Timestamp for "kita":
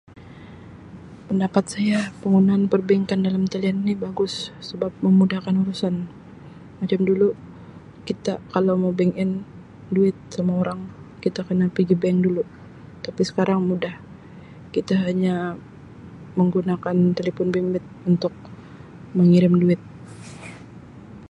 8.09-8.33, 11.23-11.39, 14.75-14.95